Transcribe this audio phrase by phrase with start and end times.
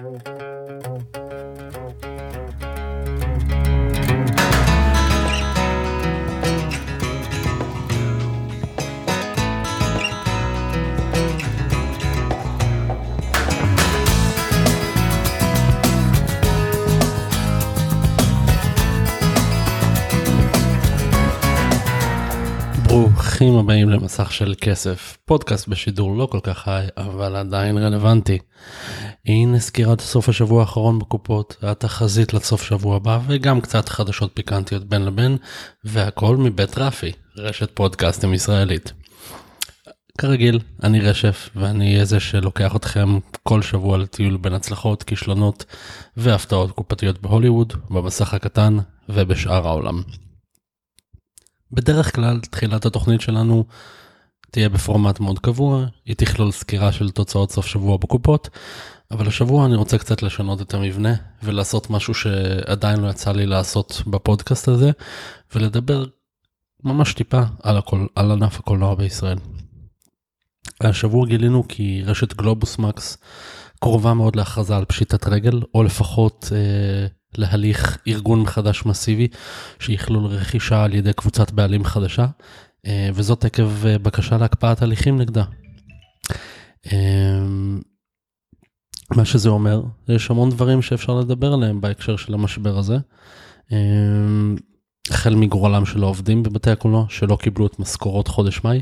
[0.00, 0.47] Thank you.
[23.38, 28.38] ברוכים הבאים למסך של כסף, פודקאסט בשידור לא כל כך היי, אבל עדיין רלוונטי.
[29.26, 35.04] הנה סקירת סוף השבוע האחרון בקופות, התחזית לסוף שבוע הבא וגם קצת חדשות פיקנטיות בין
[35.04, 35.36] לבין,
[35.84, 38.92] והכל מבית רפי, רשת פודקאסטים ישראלית.
[40.18, 45.64] כרגיל, אני רשף ואני אהיה זה שלוקח אתכם כל שבוע לטיול בין הצלחות, כישלונות
[46.16, 48.78] והפתעות קופתיות בהוליווד, במסך הקטן
[49.08, 50.02] ובשאר העולם.
[51.72, 53.64] בדרך כלל תחילת התוכנית שלנו
[54.50, 58.48] תהיה בפורמט מאוד קבוע, היא תכלול סקירה של תוצאות סוף שבוע בקופות,
[59.10, 64.02] אבל השבוע אני רוצה קצת לשנות את המבנה ולעשות משהו שעדיין לא יצא לי לעשות
[64.06, 64.90] בפודקאסט הזה,
[65.54, 66.04] ולדבר
[66.84, 69.38] ממש טיפה על, הכל, על ענף הקולנוע בישראל.
[70.80, 73.18] השבוע גילינו כי רשת גלובוס מקס
[73.80, 79.28] קרובה מאוד להכרזה על פשיטת רגל, או לפחות אה, להליך ארגון מחדש מסיבי
[79.78, 82.26] שיכלול רכישה על ידי קבוצת בעלים חדשה,
[82.86, 85.44] אה, וזאת עקב אה, בקשה להקפאת הליכים נגדה.
[86.92, 87.46] אה,
[89.16, 92.96] מה שזה אומר, יש המון דברים שאפשר לדבר עליהם בהקשר של המשבר הזה.
[95.10, 98.80] החל מגורלם של העובדים בבתי הקולנוע שלא קיבלו את משכורות חודש מאי,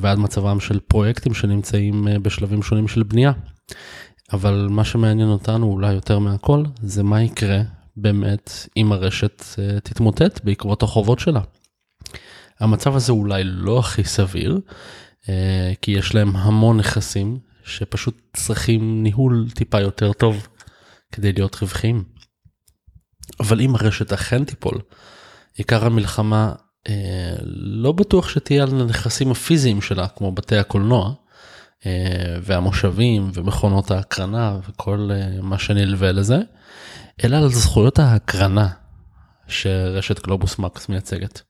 [0.00, 3.32] ועד מצבם של פרויקטים שנמצאים בשלבים שונים של בנייה.
[4.32, 7.60] אבל מה שמעניין אותנו אולי יותר מהכל זה מה יקרה
[7.96, 11.40] באמת אם הרשת אה, תתמוטט בעקבות החובות שלה.
[12.60, 14.60] המצב הזה אולי לא הכי סביר
[15.28, 20.48] אה, כי יש להם המון נכסים שפשוט צריכים ניהול טיפה יותר טוב
[21.12, 22.04] כדי להיות רווחיים.
[23.40, 24.80] אבל אם הרשת אכן תיפול,
[25.54, 26.52] עיקר המלחמה
[26.88, 31.14] אה, לא בטוח שתהיה על הנכסים הפיזיים שלה כמו בתי הקולנוע,
[32.42, 36.38] והמושבים ומכונות ההקרנה וכל אה, מה שנלווה לזה,
[37.24, 38.68] אלא על זכויות ההקרנה
[39.48, 41.42] שרשת גלובוס מקס מייצגת.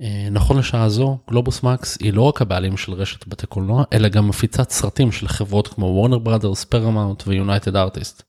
[0.00, 4.08] אה, נכון לשעה זו, גלובוס מקס היא לא רק הבעלים של רשת בתי קולנוע, אלא
[4.08, 8.22] גם מפיצת סרטים של חברות כמו וורנר בראדרס, פרמאונט ויונייטד ארטיסט.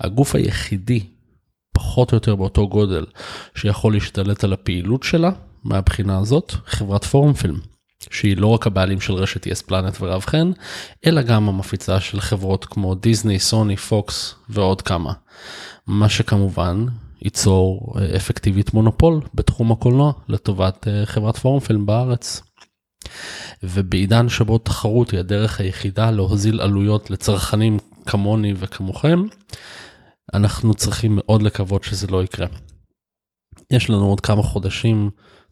[0.00, 1.06] הגוף היחידי,
[1.72, 3.06] פחות או יותר באותו גודל,
[3.54, 5.30] שיכול להשתלט על הפעילות שלה,
[5.64, 7.75] מהבחינה הזאת, חברת פורום פילם.
[8.10, 10.50] שהיא לא רק הבעלים של רשת יס פלנט ורב חן,
[11.06, 15.12] אלא גם המפיצה של חברות כמו דיסני, סוני, פוקס ועוד כמה.
[15.86, 16.86] מה שכמובן
[17.22, 22.42] ייצור אה, אפקטיבית מונופול בתחום הקולנוע לטובת אה, חברת פורום פילם בארץ.
[23.62, 29.22] ובעידן שבו תחרות היא הדרך היחידה להוזיל עלויות לצרכנים כמוני וכמוכם,
[30.34, 32.46] אנחנו צריכים מאוד לקוות שזה לא יקרה.
[33.70, 35.10] יש לנו עוד כמה חודשים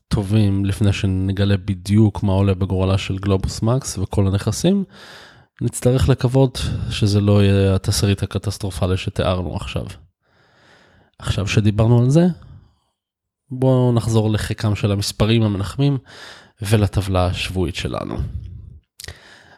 [0.08, 4.84] טובים לפני שנגלה בדיוק מה עולה בגורלה של גלובוס מקס וכל הנכסים,
[5.60, 9.84] נצטרך לקוות שזה לא יהיה התסריט הקטסטרופלי שתיארנו עכשיו.
[11.18, 12.26] עכשיו שדיברנו על זה,
[13.50, 15.98] בואו נחזור לחיקם של המספרים המנחמים
[16.62, 18.16] ולטבלה השבועית שלנו.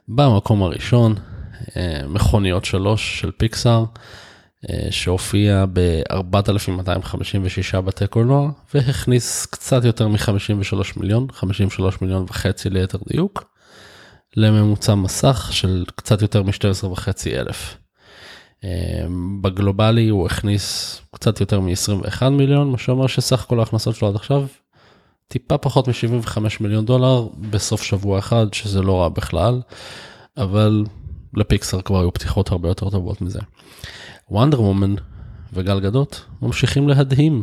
[0.09, 1.15] במקום הראשון,
[1.77, 3.85] אה, מכוניות 3 של פיקסאר,
[4.91, 13.45] שהופיע ב-4,256 בתי קולנוע והכניס קצת יותר מ-53 מיליון, 53 מיליון וחצי ליתר דיוק,
[14.37, 17.77] לממוצע מסך של קצת יותר מ-12 וחצי אלף.
[18.65, 19.07] אה,
[19.41, 24.47] בגלובלי הוא הכניס קצת יותר מ-21 מיליון, מה שאומר שסך כל ההכנסות שלו עד עכשיו
[25.29, 29.61] טיפה פחות מ-75 מיליון דולר בסוף שבוע אחד, שזה לא רע בכלל,
[30.37, 30.85] אבל
[31.35, 33.41] לפיקסר כבר היו פתיחות הרבה יותר טובות מזה.
[34.31, 34.95] וונדר וומן
[35.53, 37.43] וגל גדות ממשיכים להדהים.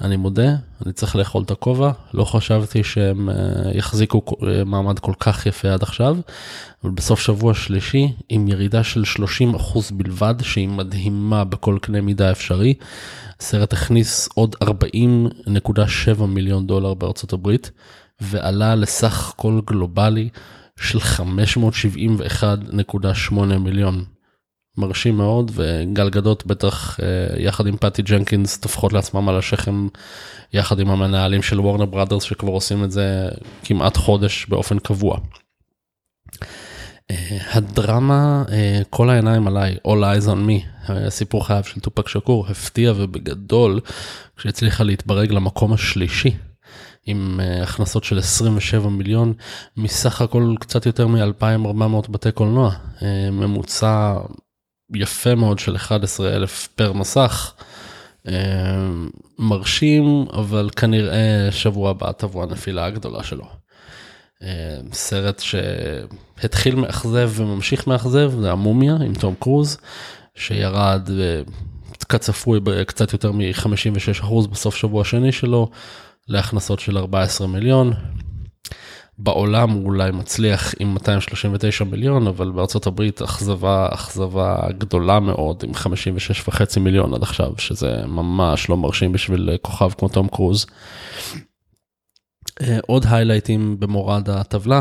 [0.00, 3.32] אני מודה, אני צריך לאכול את הכובע, לא חשבתי שהם uh,
[3.76, 4.32] יחזיקו uh,
[4.66, 6.16] מעמד כל כך יפה עד עכשיו,
[6.84, 9.20] אבל בסוף שבוע שלישי, עם ירידה של 30%
[9.94, 12.74] בלבד, שהיא מדהימה בכל קנה מידה אפשרי,
[13.40, 14.68] הסרט הכניס עוד 40.7
[16.28, 17.70] מיליון דולר בארצות הברית,
[18.20, 20.28] ועלה לסך כל גלובלי
[20.76, 24.04] של 571.8 מיליון.
[24.76, 29.88] מרשים מאוד וגל גדות בטח אה, יחד עם פאטי ג'נקינס טופחות לעצמם על השכם
[30.52, 33.28] יחד עם המנהלים של וורנר בראדרס שכבר עושים את זה
[33.64, 35.18] כמעט חודש באופן קבוע.
[37.10, 42.46] אה, הדרמה אה, כל העיניים עליי All eyes on me סיפור חייו של טופק שקור
[42.48, 43.80] הפתיע ובגדול
[44.36, 46.36] כשהצליחה להתברג למקום השלישי
[47.06, 49.32] עם הכנסות של 27 מיליון
[49.76, 52.74] מסך הכל קצת יותר מ-2400 בתי קולנוע
[53.32, 54.14] ממוצע
[54.94, 57.52] יפה מאוד של 11 אלף פר מסך.
[59.38, 63.44] מרשים, אבל כנראה שבוע הבא תבוא הנפילה הגדולה שלו.
[64.92, 69.78] סרט שהתחיל מאכזב וממשיך מאכזב, זה המומיה עם תום קרוז,
[70.34, 71.08] שירד
[72.08, 75.70] כצפוי קצת יותר מ-56% בסוף שבוע שני שלו,
[76.28, 77.92] להכנסות של 14 מיליון.
[79.18, 85.74] בעולם הוא אולי מצליח עם 239 מיליון, אבל בארצות הברית אכזבה, אכזבה גדולה מאוד עם
[85.74, 90.66] 56 וחצי מיליון עד עכשיו, שזה ממש לא מרשים בשביל כוכב כמו תום קרוז.
[92.60, 94.80] אה, עוד היילייטים במורד הטבלה,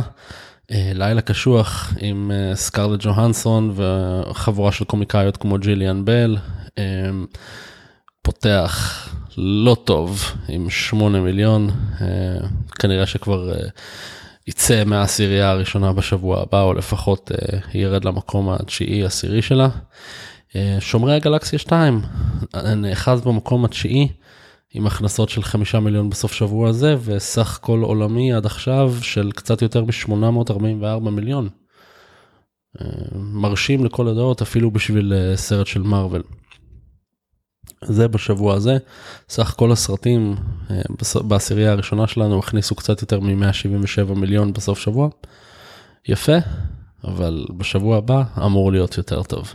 [0.71, 6.37] אה, לילה קשוח עם אה, סקרלט ג'והנסון וחבורה של קומיקאיות כמו ג'יליאן בל,
[8.21, 9.07] פותח
[9.37, 11.69] לא טוב עם 8 מיליון,
[12.81, 13.53] כנראה שכבר
[14.47, 17.31] יצא מהעשירייה הראשונה בשבוע הבא, או לפחות
[17.73, 19.69] ירד למקום התשיעי עשירי שלה.
[20.79, 22.01] שומרי הגלקסיה 2
[22.75, 24.07] נאחז במקום התשיעי.
[24.73, 29.61] עם הכנסות של חמישה מיליון בסוף שבוע הזה, וסך כל עולמי עד עכשיו של קצת
[29.61, 31.49] יותר מ-844 מיליון.
[33.15, 36.23] מרשים לכל הדעות אפילו בשביל סרט של מארוול.
[37.85, 38.77] זה בשבוע הזה,
[39.29, 40.35] סך כל הסרטים
[40.71, 40.81] אה,
[41.23, 45.09] בעשירייה הראשונה שלנו הכניסו קצת יותר מ-177 מיליון בסוף שבוע.
[46.07, 46.37] יפה,
[47.03, 49.53] אבל בשבוע הבא אמור להיות יותר טוב.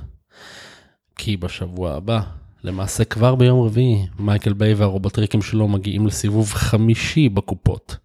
[1.17, 2.21] כי בשבוע הבא
[2.65, 7.97] למעשה כבר ביום רביעי מייקל ביי והרובוטריקים שלו מגיעים לסיבוב חמישי בקופות.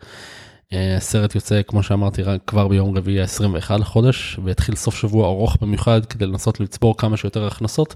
[0.71, 5.57] הסרט אה, יוצא כמו שאמרתי רק כבר ביום רביעי ה-21 לחודש והתחיל סוף שבוע ארוך
[5.61, 7.95] במיוחד כדי לנסות לצבור כמה שיותר הכנסות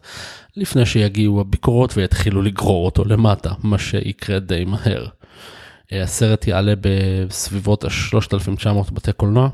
[0.57, 5.07] לפני שיגיעו הביקורות ויתחילו לגרור אותו למטה מה שיקרה די מהר.
[5.93, 9.49] אה, הסרט יעלה בסביבות ה-3900 בתי קולנוע.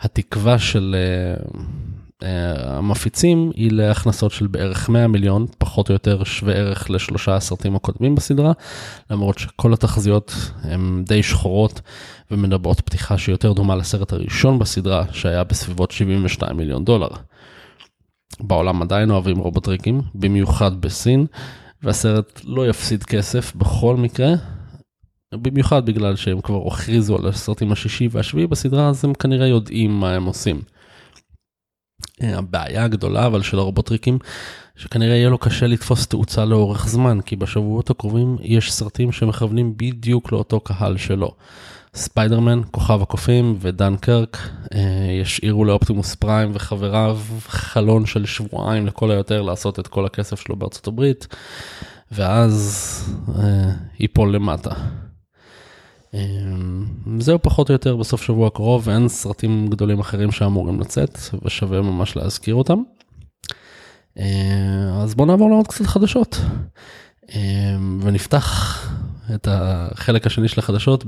[0.00, 1.44] התקווה של אה,
[2.22, 8.14] המפיצים היא להכנסות של בערך 100 מיליון, פחות או יותר שווה ערך לשלושה הסרטים הקודמים
[8.14, 8.52] בסדרה,
[9.10, 11.80] למרות שכל התחזיות הן די שחורות
[12.30, 17.08] ומדברות פתיחה שיותר דומה לסרט הראשון בסדרה, שהיה בסביבות 72 מיליון דולר.
[18.40, 21.26] בעולם עדיין אוהבים רובוטריקים, במיוחד בסין,
[21.82, 24.30] והסרט לא יפסיד כסף בכל מקרה,
[25.34, 30.12] במיוחד בגלל שהם כבר הכריזו על הסרטים השישי והשביעי בסדרה, אז הם כנראה יודעים מה
[30.12, 30.62] הם עושים.
[32.20, 34.18] הבעיה הגדולה אבל של הרובוטריקים
[34.76, 40.32] שכנראה יהיה לו קשה לתפוס תאוצה לאורך זמן כי בשבועות הקרובים יש סרטים שמכוונים בדיוק
[40.32, 41.34] לאותו קהל שלו.
[41.94, 44.80] ספיידרמן, כוכב הקופים ודן קרק אה,
[45.22, 47.18] ישאירו לאופטימוס פריים וחבריו
[47.48, 51.26] חלון של שבועיים לכל היותר לעשות את כל הכסף שלו בארצות הברית
[52.12, 53.70] ואז אה,
[54.00, 54.70] ייפול למטה.
[56.14, 61.80] אמ, זהו פחות או יותר בסוף שבוע הקרוב ואין סרטים גדולים אחרים שאמורים לצאת ושווה
[61.80, 62.82] ממש להזכיר אותם.
[64.16, 64.24] אמ,
[65.02, 66.40] אז בוא נעבור לעוד קצת חדשות
[67.34, 68.80] אמ, ונפתח
[69.34, 71.04] את החלק השני של החדשות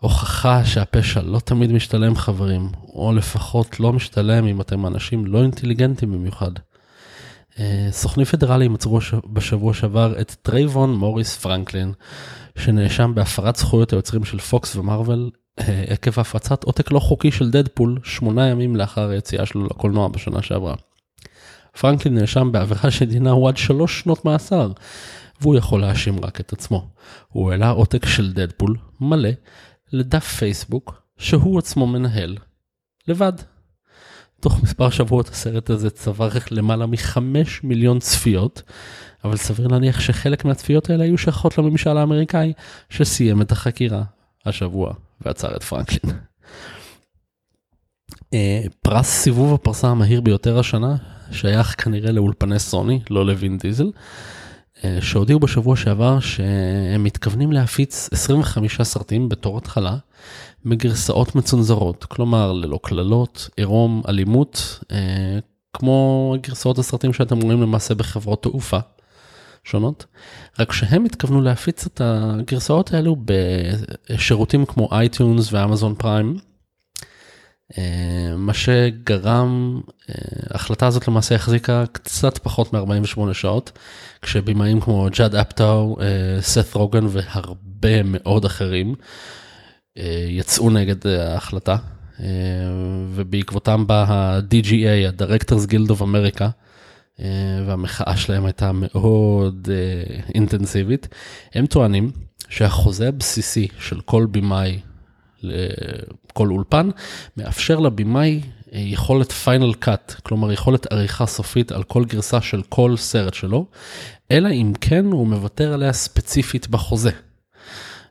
[0.00, 6.12] בהוכחה שהפשע לא תמיד משתלם חברים או לפחות לא משתלם אם אתם אנשים לא אינטליגנטים
[6.12, 6.50] במיוחד.
[7.90, 8.98] סוכנים פדרליים עצרו
[9.32, 11.92] בשבוע שעבר את טרייבון מוריס פרנקלין.
[12.58, 17.98] שנאשם בהפרת זכויות היוצרים של פוקס ומארוול אה, עקב הפצת עותק לא חוקי של דדפול
[18.04, 20.74] שמונה ימים לאחר היציאה שלו לקולנוע בשנה שעברה.
[21.80, 24.72] פרנקלין נאשם בעבירה שדינה הוא עד שלוש שנות מאסר,
[25.40, 26.88] והוא יכול להאשים רק את עצמו.
[27.28, 29.30] הוא העלה עותק של דדפול מלא
[29.92, 32.36] לדף פייסבוק שהוא עצמו מנהל
[33.08, 33.32] לבד.
[34.44, 38.62] תוך מספר שבועות הסרט הזה צבר למעלה מחמש מיליון צפיות,
[39.24, 42.52] אבל סביר להניח שחלק מהצפיות האלה היו שייכות לממשל האמריקאי
[42.90, 44.02] שסיים את החקירה
[44.46, 46.16] השבוע ועצר את פרנקלין.
[48.34, 50.96] אה, פרס סיבוב הפרסה המהיר ביותר השנה
[51.30, 53.90] שייך כנראה לאולפני סוני, לא לווין דיזל,
[55.00, 59.96] שהודיעו בשבוע שעבר שהם מתכוונים להפיץ 25 סרטים בתור התחלה
[60.64, 65.38] מגרסאות מצונזרות, כלומר ללא קללות, עירום, אלימות, אה,
[65.72, 68.78] כמו גרסאות הסרטים שאתם רואים למעשה בחברות תעופה.
[69.64, 70.06] שונות,
[70.58, 73.16] רק שהם התכוונו להפיץ את הגרסאות האלו
[74.10, 76.36] בשירותים כמו אייטיונס ואמזון פריים,
[78.36, 79.80] מה שגרם,
[80.10, 80.14] אה,
[80.50, 83.72] ההחלטה הזאת למעשה החזיקה קצת פחות מ-48 שעות,
[84.22, 88.94] כשבימאים כמו ג'אד אפטאו, אה, סת רוגן והרבה מאוד אחרים
[90.28, 91.76] יצאו נגד ההחלטה,
[93.10, 96.44] ובעקבותם בא ה-DGA, ה-Directors Guild of America,
[97.20, 101.08] אה, והמחאה שלהם הייתה מאוד אה, אינטנסיבית.
[101.54, 102.10] הם טוענים
[102.48, 104.80] שהחוזה הבסיסי של כל במאי,
[106.32, 106.88] כל אולפן,
[107.36, 108.40] מאפשר לבמאי
[108.72, 113.66] יכולת פיינל קאט, כלומר יכולת עריכה סופית על כל גרסה של כל סרט שלו,
[114.30, 117.10] אלא אם כן הוא מוותר עליה ספציפית בחוזה.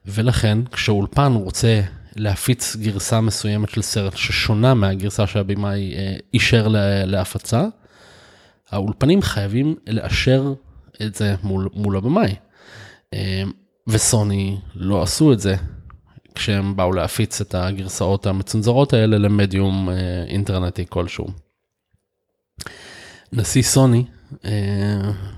[0.05, 1.81] ולכן כשאולפן רוצה
[2.15, 6.67] להפיץ גרסה מסוימת של סרט ששונה מהגרסה שהבמאי אה, אישר
[7.05, 7.65] להפצה,
[8.69, 10.53] האולפנים חייבים לאשר
[11.01, 12.35] את זה מול, מול הבמאי.
[13.13, 13.43] אה,
[13.87, 15.55] וסוני לא עשו את זה
[16.35, 19.95] כשהם באו להפיץ את הגרסאות המצונזרות האלה למדיום אה,
[20.27, 21.27] אינטרנטי כלשהו.
[23.33, 24.05] נשיא סוני,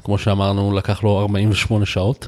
[0.04, 2.28] כמו שאמרנו, לקח לו 48 שעות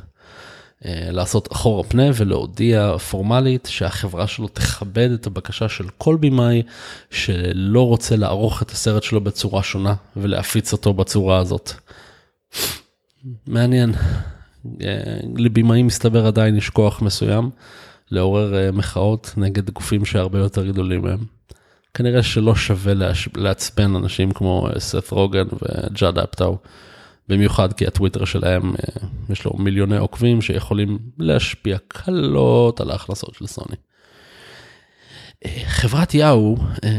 [0.86, 6.63] אה, לעשות אחורה פנה ולהודיע פורמלית שהחברה שלו תכבד את הבקשה של כל במאי
[7.12, 11.71] שלא רוצה לערוך את הסרט שלו בצורה שונה ולהפיץ אותו בצורה הזאת.
[13.47, 13.93] מעניין.
[14.81, 17.50] אה, לבמאי מסתבר עדיין יש כוח מסוים
[18.12, 21.20] לעורר אה, מחאות נגד גופים שהרבה יותר גדולים מהם.
[21.94, 22.94] כנראה שלא שווה
[23.36, 26.58] לעצבן אנשים כמו סת רוגן וג'אד אפטאו.
[27.30, 33.48] במיוחד כי הטוויטר שלהם אה, יש לו מיליוני עוקבים שיכולים להשפיע קלות על ההכנסות של
[33.48, 33.76] סוני.
[35.46, 36.90] אה, חברת יאו, אה,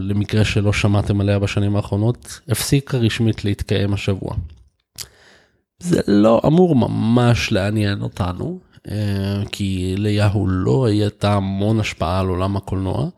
[0.00, 4.34] למקרה שלא שמעתם עליה בשנים האחרונות, הפסיקה רשמית להתקיים השבוע.
[5.78, 8.58] זה לא אמור ממש לעניין אותנו,
[9.52, 13.08] כי ליהו לא הייתה המון השפעה על עולם הקולנוע,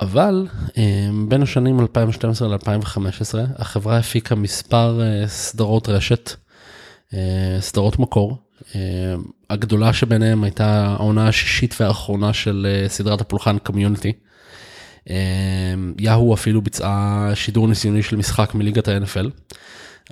[0.00, 0.46] אבל
[0.78, 6.30] אה, בין השנים 2012 ל-2015 החברה הפיקה מספר אה, סדרות רשת,
[7.14, 8.38] אה, סדרות מקור.
[9.50, 14.12] הגדולה שביניהם הייתה העונה השישית והאחרונה של סדרת הפולחן קומיוניטי.
[15.98, 19.28] יהו אפילו ביצעה שידור ניסיוני של משחק מליגת ה-NFL,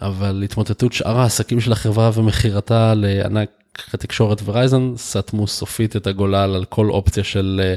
[0.03, 3.51] אבל התמוטטות שאר העסקים של החברה ומכירתה לענק
[3.95, 7.75] התקשורת ורייזן סתמו סופית את הגולל על כל אופציה של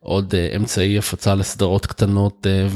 [0.00, 2.66] עוד אה, אמצעי הפצה לסדרות קטנות אה,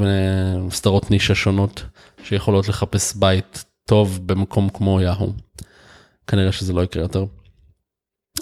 [0.69, 1.85] וסדרות נישה שונות
[2.25, 5.33] שיכולות לחפש בית טוב במקום כמו יאהו.
[6.27, 7.25] כנראה שזה לא יקרה יותר.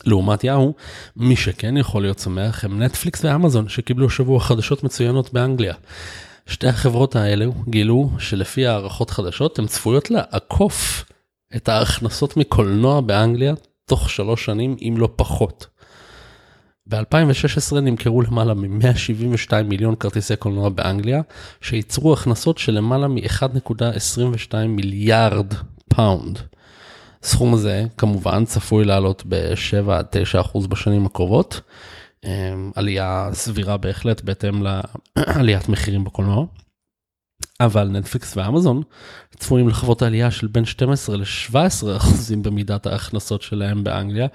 [0.04, 0.74] לעומת יאהו,
[1.16, 5.74] מי שכן יכול להיות שמח הם נטפליקס ואמזון שקיבלו שבוע חדשות מצוינות באנגליה.
[6.46, 11.04] שתי החברות האלו גילו שלפי הערכות חדשות הן צפויות לעקוף
[11.56, 13.54] את ההכנסות מקולנוע באנגליה
[13.86, 15.66] תוך שלוש שנים אם לא פחות.
[16.86, 21.22] ב-2016 נמכרו למעלה מ-172 מיליון כרטיסי קולנוע באנגליה,
[21.60, 25.54] שייצרו הכנסות של למעלה מ-1.22 מיליארד
[25.88, 26.38] פאונד.
[27.22, 31.60] הסכום הזה כמובן צפוי לעלות ב-7 עד 9 אחוז בשנים הקרובות,
[32.24, 36.44] אמ, עלייה סבירה בהחלט בהתאם לעליית מחירים בקולנוע.
[37.60, 38.82] אבל נטפליקס ואמזון
[39.36, 44.26] צפויים לחוות עלייה של בין 12 ל-17 אחוזים במידת ההכנסות שלהם באנגליה,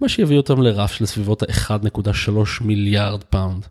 [0.00, 3.66] מה שיביא אותם לרף של סביבות ה-1.3 מיליארד פאונד.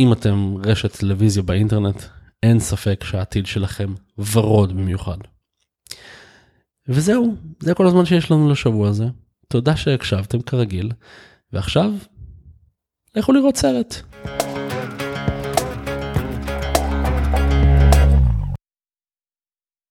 [0.00, 2.02] אם אתם רשת טלוויזיה באינטרנט,
[2.42, 3.94] אין ספק שהעתיד שלכם
[4.32, 5.18] ורוד במיוחד.
[6.88, 9.06] וזהו, זה כל הזמן שיש לנו לשבוע הזה.
[9.48, 10.92] תודה שהקשבתם כרגיל,
[11.52, 11.92] ועכשיו,
[13.16, 14.02] לכו לראות סרט.